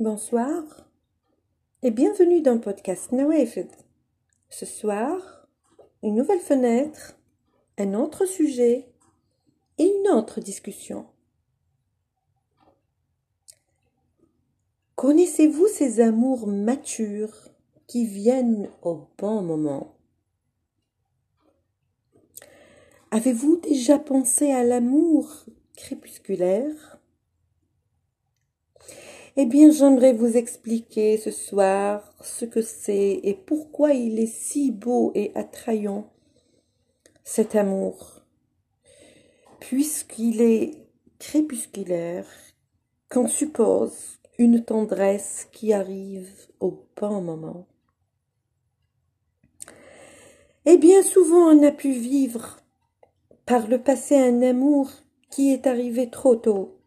[0.00, 0.64] Bonsoir
[1.82, 3.68] et bienvenue dans le podcast Nawafid.
[4.48, 5.46] Ce soir,
[6.02, 7.14] une nouvelle fenêtre,
[7.76, 8.88] un autre sujet
[9.76, 11.06] et une autre discussion.
[14.96, 17.50] Connaissez-vous ces amours matures
[17.86, 19.94] qui viennent au bon moment?
[23.10, 25.44] Avez-vous déjà pensé à l'amour
[25.76, 26.98] crépusculaire?
[29.34, 34.70] Eh bien, j'aimerais vous expliquer ce soir ce que c'est et pourquoi il est si
[34.70, 36.12] beau et attrayant,
[37.24, 38.20] cet amour,
[39.58, 40.86] puisqu'il est
[41.18, 42.26] crépusculaire,
[43.08, 47.66] qu'on suppose une tendresse qui arrive au bon moment.
[50.66, 52.58] Et bien souvent on a pu vivre
[53.46, 54.90] par le passé un amour
[55.30, 56.81] qui est arrivé trop tôt.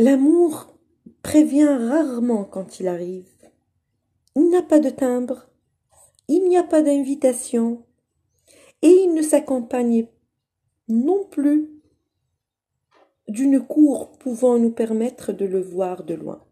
[0.00, 0.78] L'amour
[1.20, 3.28] prévient rarement quand il arrive.
[4.34, 5.50] Il n'a pas de timbre,
[6.26, 7.84] il n'y a pas d'invitation,
[8.80, 10.08] et il ne s'accompagne
[10.88, 11.68] non plus
[13.28, 16.42] d'une cour pouvant nous permettre de le voir de loin.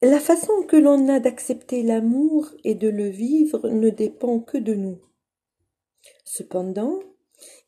[0.00, 4.72] La façon que l'on a d'accepter l'amour et de le vivre ne dépend que de
[4.72, 4.98] nous.
[6.24, 7.00] Cependant,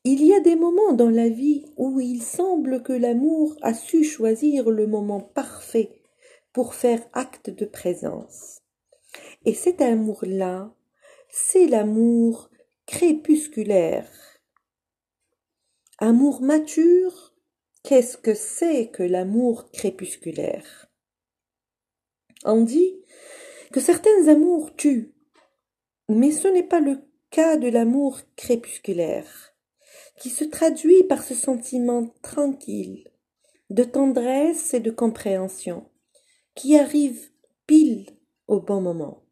[0.04, 4.04] il y a des moments dans la vie où il semble que l'amour a su
[4.04, 5.90] choisir le moment parfait
[6.52, 8.60] pour faire acte de présence.
[9.44, 10.72] Et cet amour-là,
[11.28, 12.50] c'est l'amour
[12.86, 14.08] crépusculaire.
[15.98, 17.34] Amour mature,
[17.82, 20.88] qu'est-ce que c'est que l'amour crépusculaire?
[22.44, 22.94] On dit
[23.72, 25.12] que certains amours tuent,
[26.08, 29.55] mais ce n'est pas le cas de l'amour crépusculaire,
[30.18, 33.10] qui se traduit par ce sentiment tranquille,
[33.70, 35.88] de tendresse et de compréhension,
[36.54, 37.30] qui arrive
[37.66, 38.06] pile
[38.46, 39.22] au bon moment.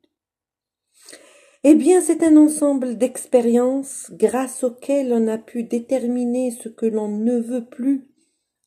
[1.63, 7.09] Eh bien, c'est un ensemble d'expériences grâce auxquelles on a pu déterminer ce que l'on
[7.09, 8.09] ne veut plus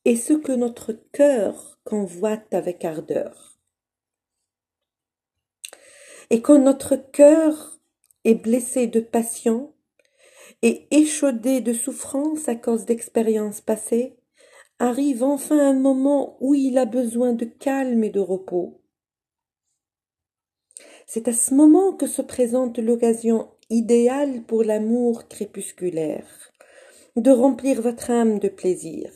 [0.04, 3.58] et ce que notre cœur convoite avec ardeur
[6.30, 7.78] et quand notre cœur
[8.24, 9.72] est blessé de passion
[10.62, 14.16] et échaudé de souffrance à cause d'expériences passées,
[14.78, 18.80] arrive enfin un moment où il a besoin de calme et de repos.
[21.06, 26.52] C'est à ce moment que se présente l'occasion idéale pour l'amour crépusculaire,
[27.16, 29.10] de remplir votre âme de plaisir.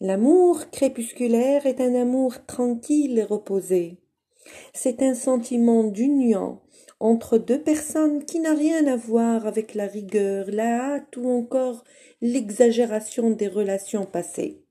[0.00, 3.98] L'amour crépusculaire est un amour tranquille et reposé.
[4.72, 6.60] C'est un sentiment d'union
[7.00, 11.84] entre deux personnes qui n'a rien à voir avec la rigueur, la hâte ou encore
[12.20, 14.64] l'exagération des relations passées.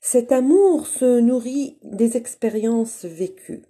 [0.00, 3.64] Cet amour se nourrit des expériences vécues.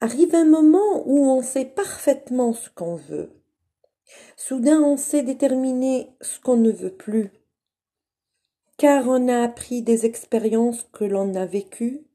[0.00, 3.30] Arrive un moment où on sait parfaitement ce qu'on veut.
[4.36, 7.30] Soudain on sait déterminer ce qu'on ne veut plus
[8.76, 12.06] car on a appris des expériences que l'on a vécues,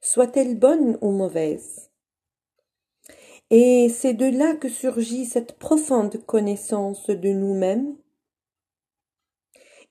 [0.00, 1.90] soient-elles bonnes ou mauvaises.
[3.50, 7.96] Et c'est de là que surgit cette profonde connaissance de nous-mêmes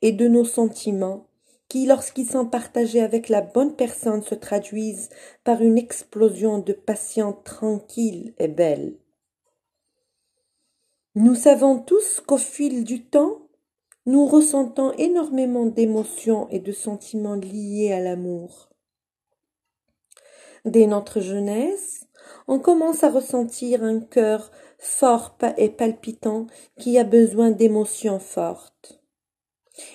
[0.01, 1.27] et de nos sentiments
[1.69, 5.09] qui, lorsqu'ils sont partagés avec la bonne personne, se traduisent
[5.43, 8.97] par une explosion de passion tranquille et belle.
[11.15, 13.44] Nous savons tous qu'au fil du temps,
[14.07, 18.69] nous ressentons énormément d'émotions et de sentiments liés à l'amour.
[20.63, 22.05] Dès notre jeunesse,
[22.47, 26.45] on commence à ressentir un cœur fort et palpitant
[26.77, 29.01] qui a besoin d'émotions fortes.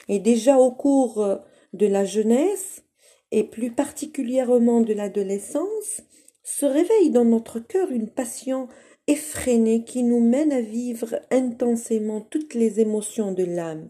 [0.09, 1.39] Et déjà au cours
[1.73, 2.83] de la jeunesse,
[3.31, 6.03] et plus particulièrement de l'adolescence,
[6.43, 8.67] se réveille dans notre cœur une passion
[9.07, 13.89] effrénée qui nous mène à vivre intensément toutes les émotions de l'âme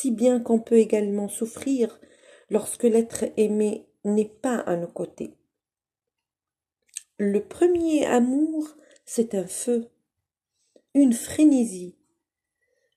[0.00, 1.98] si bien qu'on peut également souffrir
[2.50, 5.34] lorsque l'être aimé n'est pas à nos côtés.
[7.18, 9.88] Le premier amour, c'est un feu,
[10.94, 11.96] une frénésie,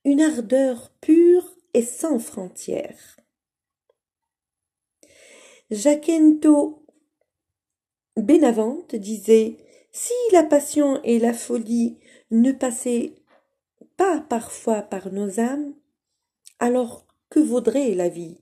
[0.04, 3.16] une ardeur pure et sans frontières.
[5.72, 6.86] Jacinto
[8.16, 9.56] Benavente disait
[9.90, 11.98] Si la passion et la folie
[12.30, 13.16] ne passaient
[13.96, 15.74] pas parfois par nos âmes,
[16.62, 18.38] alors que vaudrait la vie?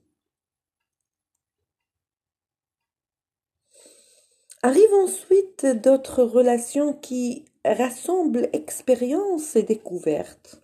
[4.63, 10.61] Arrivent ensuite d'autres relations qui rassemblent expérience et découverte.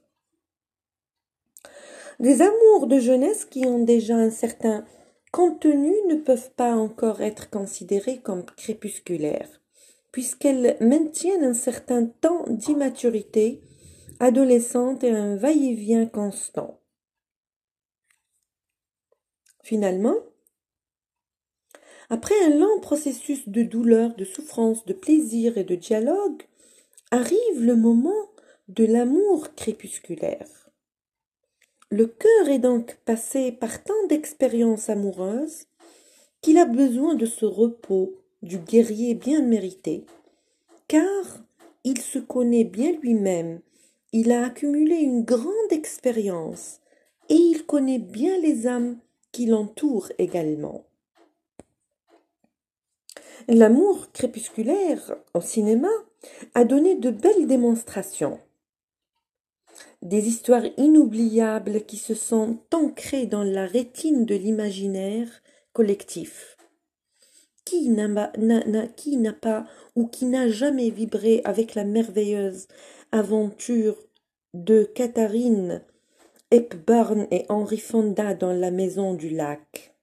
[2.18, 4.84] Les amours de jeunesse qui ont déjà un certain
[5.32, 9.62] contenu ne peuvent pas encore être considérés comme crépusculaires,
[10.12, 13.62] puisqu'elles maintiennent un certain temps d'immaturité
[14.20, 16.80] adolescente et un va-et-vient constant.
[19.66, 20.14] Finalement,
[22.08, 26.44] après un lent processus de douleur, de souffrance, de plaisir et de dialogue,
[27.10, 28.30] arrive le moment
[28.68, 30.70] de l'amour crépusculaire.
[31.90, 35.64] Le cœur est donc passé par tant d'expériences amoureuses
[36.42, 40.06] qu'il a besoin de ce repos du guerrier bien mérité,
[40.86, 41.40] car
[41.82, 43.58] il se connaît bien lui-même,
[44.12, 46.78] il a accumulé une grande expérience
[47.28, 49.00] et il connaît bien les âmes
[49.36, 50.86] qui l'entourent également.
[53.48, 55.90] L'amour crépusculaire au cinéma
[56.54, 58.38] a donné de belles démonstrations
[60.00, 65.28] des histoires inoubliables qui se sont ancrées dans la rétine de l'imaginaire
[65.74, 66.56] collectif.
[67.66, 68.08] Qui n'a
[69.34, 69.66] pas
[69.96, 72.68] ou qui n'a jamais vibré avec la merveilleuse
[73.12, 73.96] aventure
[74.54, 75.82] de Katharine
[76.52, 79.96] Hepburn et Henry Fonda dans La Maison du Lac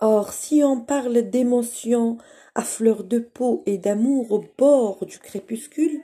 [0.00, 2.18] Or, si on parle d'émotion
[2.56, 6.00] à fleur de peau et d'amour au bord du crépuscule,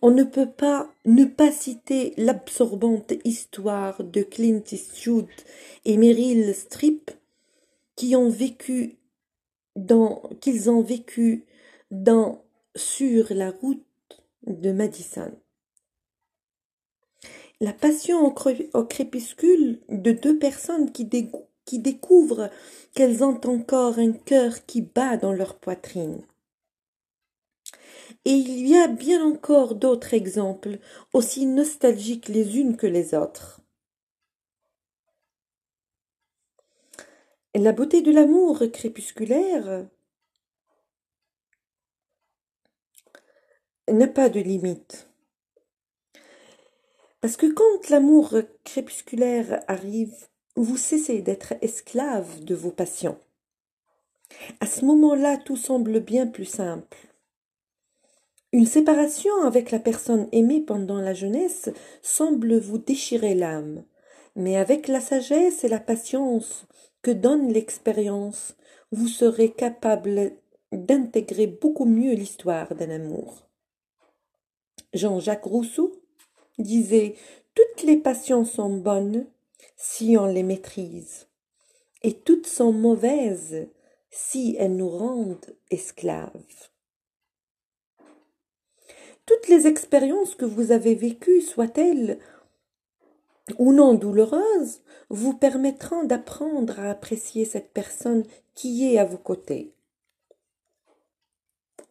[0.00, 5.28] on ne peut pas ne pas citer l'absorbante histoire de Clint Eastwood
[5.84, 7.10] et Meryl Streep
[7.96, 8.96] qui ont vécu
[9.76, 11.44] dans qu'ils ont vécu
[11.90, 12.42] dans
[12.74, 13.84] sur la route
[14.46, 15.32] de Madison.
[17.62, 21.08] La passion au, crépuscule de deux personnes qui,
[21.64, 22.50] qui découvrent
[22.92, 26.26] qu'elles ont encore un cœur qui bat dans leur poitrine.
[28.24, 30.80] Et il y a bien encore d'autres exemples,
[31.12, 33.60] aussi nostalgiques les unes que les autres.
[37.54, 39.86] La beauté de l'amour crépusculaire
[43.88, 45.11] n'a pas de limite.
[47.22, 48.34] Parce que quand l'amour
[48.64, 50.26] crépusculaire arrive,
[50.56, 53.16] vous cessez d'être esclave de vos passions.
[54.58, 56.98] À ce moment-là, tout semble bien plus simple.
[58.52, 61.70] Une séparation avec la personne aimée pendant la jeunesse
[62.02, 63.84] semble vous déchirer l'âme,
[64.34, 66.66] mais avec la sagesse et la patience
[67.02, 68.56] que donne l'expérience,
[68.90, 70.32] vous serez capable
[70.72, 73.46] d'intégrer beaucoup mieux l'histoire d'un amour.
[74.92, 76.01] Jean-Jacques Rousseau
[76.58, 77.16] disait
[77.54, 79.26] Toutes les passions sont bonnes
[79.76, 81.26] si on les maîtrise,
[82.02, 83.68] et toutes sont mauvaises
[84.10, 86.70] si elles nous rendent esclaves.
[89.26, 92.18] Toutes les expériences que vous avez vécues, soient-elles
[93.58, 99.72] ou non douloureuses, vous permettront d'apprendre à apprécier cette personne qui est à vos côtés.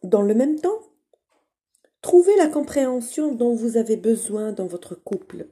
[0.02, 0.80] Dans le même temps,
[2.02, 5.46] trouvez la compréhension dont vous avez besoin dans votre couple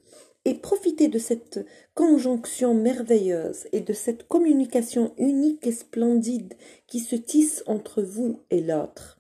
[0.44, 1.64] et profitez de cette
[1.94, 6.55] conjonction merveilleuse et de cette communication unique et splendide
[6.87, 9.19] qui se tisse entre vous et l'autre.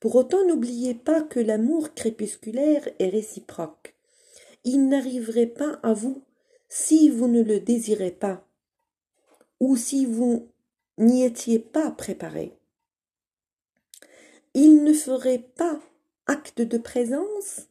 [0.00, 3.94] Pour autant, n'oubliez pas que l'amour crépusculaire est réciproque.
[4.64, 6.22] Il n'arriverait pas à vous
[6.68, 8.46] si vous ne le désirez pas,
[9.58, 10.48] ou si vous
[10.96, 12.56] n'y étiez pas préparé.
[14.54, 15.80] Il ne ferait pas
[16.30, 17.62] acte de présence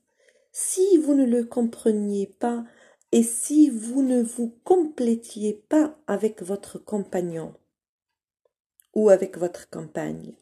[0.51, 2.65] si vous ne le compreniez pas
[3.13, 7.55] et si vous ne vous complétiez pas avec votre compagnon
[8.93, 10.33] ou avec votre compagne.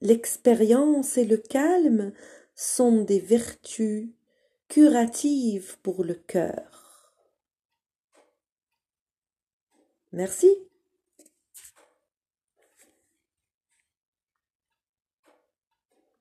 [0.00, 2.12] L'expérience et le calme
[2.56, 4.08] sont des vertus
[4.66, 7.14] curatives pour le cœur.
[10.10, 10.48] Merci.